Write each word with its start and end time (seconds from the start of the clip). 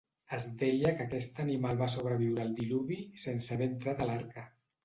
Es 0.35 0.45
deia 0.61 0.93
que 1.01 1.05
aquest 1.05 1.41
animal 1.43 1.77
va 1.83 1.89
sobreviure 1.97 2.47
al 2.47 2.57
Diluvi 2.63 2.99
sense 3.27 3.55
haver 3.59 3.71
entrat 3.75 4.03
a 4.07 4.13
l'Arca. 4.13 4.49